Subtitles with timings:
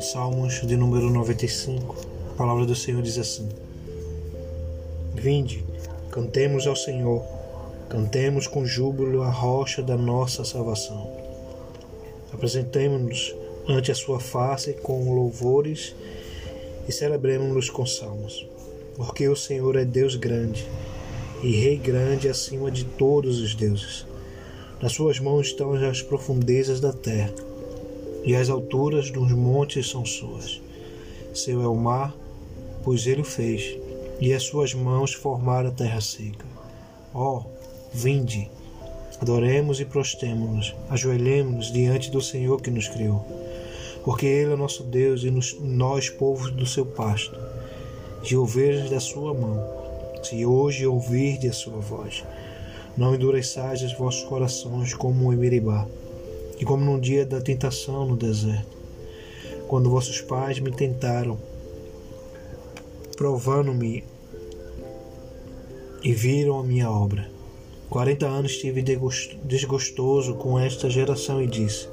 [0.00, 1.96] Salmos de número 95,
[2.32, 3.48] a palavra do Senhor diz assim:
[5.14, 5.64] Vinde,
[6.10, 7.22] cantemos ao Senhor,
[7.88, 11.10] cantemos com júbilo a rocha da nossa salvação.
[12.32, 13.34] Apresentemo-nos
[13.68, 15.94] ante a sua face com louvores
[16.88, 18.46] e celebremos-nos com salmos,
[18.96, 20.66] porque o Senhor é Deus grande
[21.42, 24.13] e Rei grande acima de todos os deuses.
[24.84, 27.32] Nas suas mãos estão as profundezas da terra
[28.22, 30.60] e as alturas dos montes são suas.
[31.32, 32.14] Seu é o mar,
[32.82, 33.78] pois ele o fez,
[34.20, 36.44] e as suas mãos formaram a terra seca.
[37.14, 37.44] Ó, oh,
[37.94, 38.50] vinde,
[39.18, 43.26] adoremos e prostemos-nos, ajoelhemos-nos diante do Senhor que nos criou,
[44.04, 47.34] porque Ele é nosso Deus e nos, nós, povos do seu pasto,
[48.22, 49.66] de ovelhas da sua mão.
[50.22, 52.22] Se hoje ouvirde a sua voz,
[52.96, 55.86] não endureçais os vossos corações como em Meribá
[56.58, 58.76] e como num dia da tentação no deserto,
[59.66, 61.38] quando vossos pais me tentaram,
[63.16, 64.04] provando-me
[66.02, 67.28] e viram a minha obra.
[67.90, 68.82] Quarenta anos estive
[69.44, 71.88] desgostoso com esta geração e disse: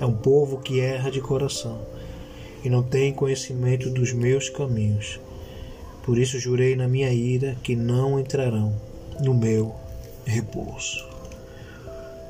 [0.00, 1.80] É um povo que erra de coração
[2.64, 5.20] e não tem conhecimento dos meus caminhos.
[6.04, 8.74] Por isso jurei na minha ira que não entrarão
[9.22, 9.74] no meu
[10.24, 11.06] repouso.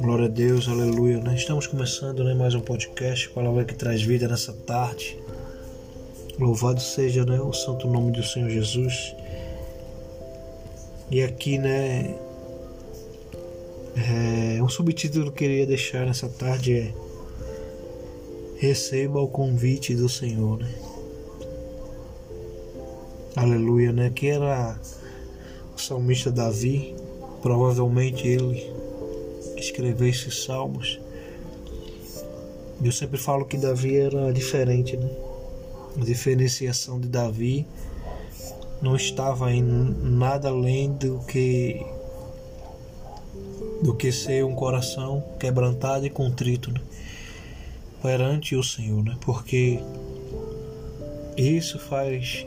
[0.00, 1.18] Glória a Deus, aleluia.
[1.18, 5.18] Nós estamos começando né, mais um podcast, palavra que traz vida nessa tarde.
[6.38, 9.14] Louvado seja né, o santo nome do Senhor Jesus.
[11.10, 12.16] E aqui, né,
[13.96, 16.94] é, um subtítulo que eu queria deixar nessa tarde é
[18.62, 20.72] Receba o convite do Senhor, né?
[23.34, 24.08] Aleluia, né?
[24.08, 24.78] Que era
[25.74, 26.94] o salmista Davi,
[27.42, 28.72] provavelmente ele
[29.56, 30.98] escrever esses salmos.
[32.82, 35.10] Eu sempre falo que Davi era diferente, né?
[36.00, 37.66] A diferenciação de Davi
[38.80, 41.84] não estava em nada além do que
[43.82, 46.80] do que ser um coração quebrantado e contrito né?
[48.00, 49.16] perante o Senhor, né?
[49.20, 49.80] Porque
[51.36, 52.46] isso faz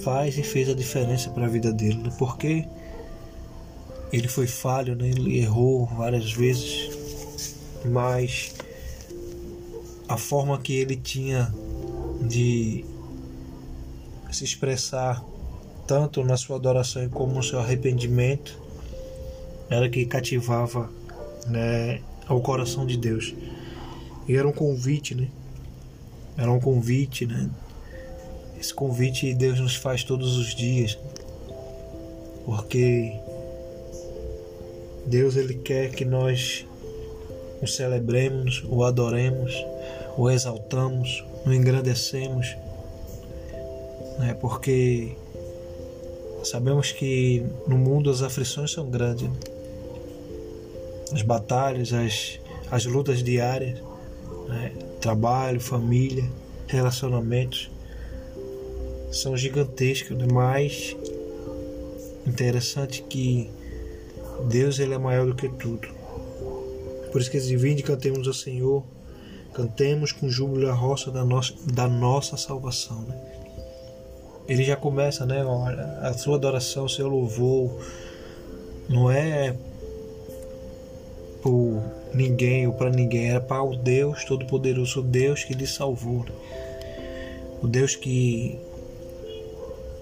[0.00, 2.12] faz e fez a diferença para a vida dele, né?
[2.18, 2.66] Porque
[4.12, 5.08] ele foi falho, né?
[5.08, 6.90] ele errou várias vezes,
[7.84, 8.54] mas
[10.08, 11.52] a forma que ele tinha
[12.22, 12.84] de
[14.30, 15.24] se expressar
[15.86, 18.60] tanto na sua adoração como no seu arrependimento
[19.70, 20.90] era que cativava
[21.46, 22.00] né,
[22.40, 23.34] coração de Deus.
[24.28, 25.28] E era um convite, né?
[26.36, 27.48] Era um convite, né?
[28.58, 30.98] Esse convite Deus nos faz todos os dias.
[32.44, 33.18] Porque
[35.06, 36.66] Deus ele quer que nós
[37.62, 39.54] o celebremos, o adoremos,
[40.16, 42.56] o exaltamos, o engrandecemos,
[44.18, 44.36] né?
[44.40, 45.12] porque
[46.44, 49.36] sabemos que no mundo as aflições são grandes, né?
[51.12, 52.40] as batalhas, as,
[52.70, 53.80] as lutas diárias,
[54.48, 54.72] né?
[55.00, 56.24] trabalho, família,
[56.66, 57.70] relacionamentos
[59.12, 60.26] são gigantescos, né?
[60.30, 60.96] mas
[62.26, 63.48] interessante que
[64.44, 65.88] Deus ele é maior do que tudo.
[67.10, 68.84] Por isso que diz, vinde cantemos ao Senhor,
[69.54, 73.00] cantemos com júbilo a roça da nossa, da nossa salvação.
[73.02, 73.18] Né?
[74.48, 75.42] Ele já começa, né?
[76.02, 77.70] A sua adoração, o seu louvor,
[78.88, 79.56] não é
[81.42, 81.82] por
[82.14, 86.24] ninguém ou para ninguém, era para o Deus Todo-Poderoso, o Deus que lhe salvou.
[86.24, 86.32] Né?
[87.62, 88.58] O Deus que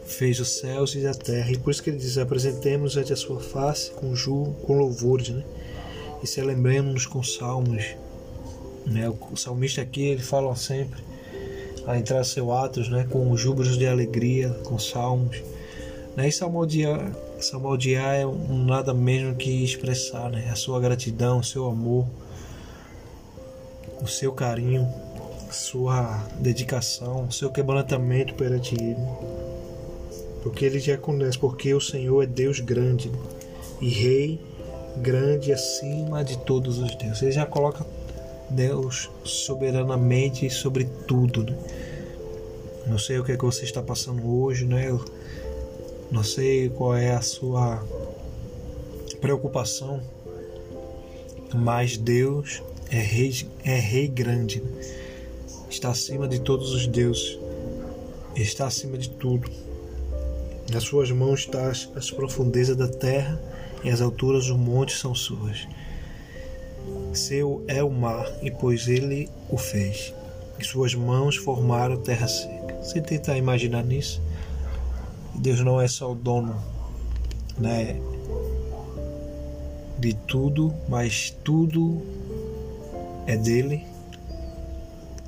[0.07, 1.51] fez os céus e a terra.
[1.51, 4.15] E por isso que ele diz: apresentemos ante a sua face com
[4.63, 5.43] com louvores, né?
[6.23, 7.85] E celebremos-nos com salmos.
[8.87, 9.09] Né?
[9.09, 11.03] O salmista aqui ele fala sempre
[11.87, 13.07] a entrar seu atos, né?
[13.11, 15.43] Com júbilos de alegria, com salmos.
[16.17, 16.29] Né?
[16.29, 20.49] E salmodiar, salmodiar é um nada mesmo que expressar, né?
[20.51, 22.07] A sua gratidão, o seu amor,
[24.03, 24.89] o seu carinho,
[25.51, 29.54] sua dedicação, seu quebrantamento perante Ele
[30.45, 33.11] porque ele já conhece, porque o Senhor é Deus grande
[33.81, 34.39] e Rei
[34.99, 37.23] grande acima de todos os deuses.
[37.23, 37.85] Ele já coloca
[38.51, 41.45] Deus soberanamente sobre tudo.
[41.45, 41.57] Né?
[42.87, 44.91] Não sei o que, é que você está passando hoje, né?
[44.91, 45.03] Eu
[46.11, 47.83] não sei qual é a sua
[49.23, 50.03] preocupação,
[51.55, 53.33] mas Deus é rei,
[53.65, 54.71] é rei grande, né?
[55.71, 57.39] está acima de todos os deuses,
[58.37, 59.51] está acima de tudo.
[60.73, 63.41] Nas suas mãos está as profundezas da terra
[63.85, 65.69] e as alturas do monte são suas.
[67.13, 70.13] Seu é o mar, e pois ele o fez.
[70.59, 72.75] E suas mãos formaram terra seca.
[72.83, 74.21] Você tenta imaginar nisso?
[75.35, 76.57] Deus não é só o dono,
[77.59, 78.01] né?
[79.99, 82.03] De tudo, mas tudo
[83.27, 83.85] é dele.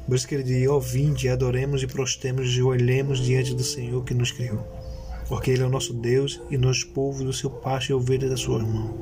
[0.07, 3.65] Por isso que ele diz: Ó, oh, vinde, adoremos e prostemos e olhemos diante do
[3.65, 4.76] Senhor que nos criou.
[5.29, 8.37] Porque Ele é o nosso Deus e nós, povo do seu pasto e ovelhas da
[8.37, 8.95] sua mão.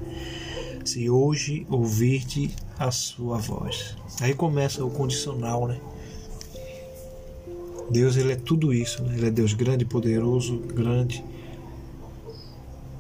[0.85, 3.97] Se hoje ouvirte a sua voz.
[4.21, 5.81] Aí começa o condicional, né?
[7.91, 9.15] Deus, Ele é tudo isso, né?
[9.17, 11.25] Ele é Deus grande, poderoso, grande.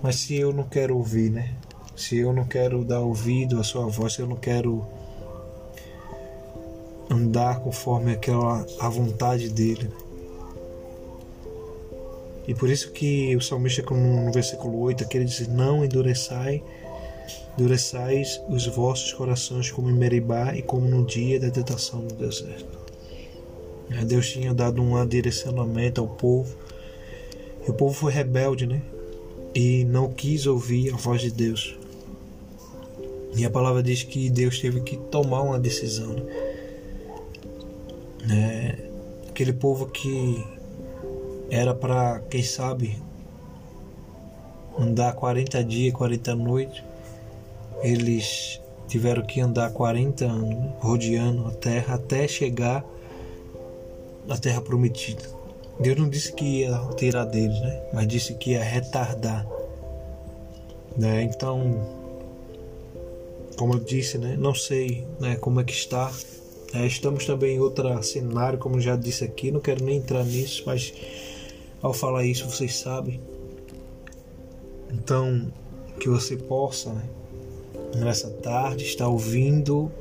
[0.02, 1.54] Mas se eu não quero ouvir, né?
[1.96, 4.86] Se eu não quero dar ouvido à sua voz, se eu não quero
[7.10, 9.90] andar conforme aquela a vontade dele.
[12.46, 16.62] E por isso que o salmista no versículo 8 aqui ele diz: Não endureçai,
[17.56, 22.84] endureçais os vossos corações como em Meribá e como no dia da tentação no deserto.
[24.06, 26.54] Deus tinha dado um direcionamento ao povo.
[27.66, 28.82] E o povo foi rebelde, né?
[29.54, 31.78] E não quis ouvir a voz de Deus.
[33.36, 36.12] E a palavra diz que Deus teve que tomar uma decisão.
[36.12, 36.24] Né?
[38.26, 38.78] né?
[39.28, 40.44] Aquele povo que
[41.54, 43.00] era para, quem sabe,
[44.76, 46.82] andar 40 dias, 40 noites,
[47.80, 52.84] eles tiveram que andar 40 anos rodeando a terra até chegar
[54.26, 55.22] na terra prometida.
[55.78, 57.82] Deus não disse que ia tirar deles, né?
[57.92, 59.46] mas disse que ia retardar.
[60.96, 61.22] Né?
[61.22, 61.80] Então,
[63.56, 64.36] como eu disse, né?
[64.36, 66.10] não sei né, como é que está
[66.72, 70.64] é, estamos também em outro cenário, como já disse aqui, não quero nem entrar nisso,
[70.66, 70.92] mas
[71.84, 73.20] ao falar isso vocês sabem.
[74.90, 75.52] Então,
[76.00, 77.04] que você possa, né,
[77.96, 79.92] nessa tarde, estar ouvindo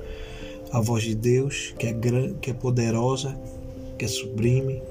[0.71, 3.37] a voz de Deus, que é grande, que é poderosa,
[3.99, 4.81] que é sublime,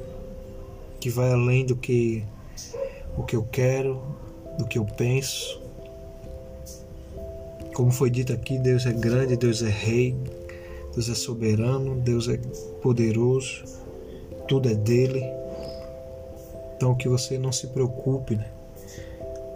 [1.00, 2.22] que vai além do que
[3.16, 4.00] o que eu quero,
[4.58, 5.62] do que eu penso.
[7.74, 10.14] Como foi dito aqui, Deus é grande, Deus é rei,
[10.92, 12.36] Deus é soberano, Deus é
[12.82, 13.64] poderoso,
[14.46, 15.24] tudo é dele.
[16.82, 18.50] Então que você não se preocupe, né?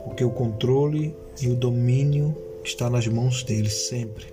[0.05, 1.13] porque o controle
[1.43, 2.33] e o domínio
[2.65, 4.27] está nas mãos dele sempre.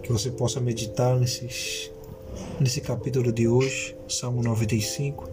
[0.00, 1.90] Que você possa meditar nesses,
[2.60, 5.28] nesse capítulo de hoje, Salmo 95,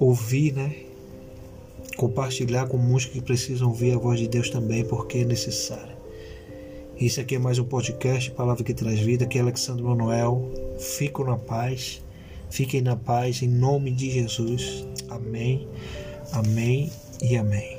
[0.00, 0.74] ouvir, né?
[1.96, 5.96] Compartilhar com muitos que precisam ouvir a voz de Deus também, porque é necessário.
[6.98, 10.50] Isso aqui é mais um podcast, Palavra que Traz Vida, aqui é Alexandre Manuel.
[10.76, 12.02] Fico na paz,
[12.52, 14.86] fiquem na paz, em nome de Jesus.
[15.08, 15.66] Amém,
[16.32, 16.90] amém
[17.22, 17.78] e amém.